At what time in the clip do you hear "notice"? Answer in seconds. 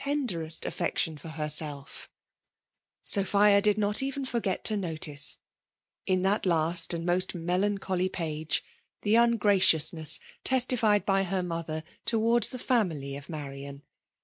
4.75-5.37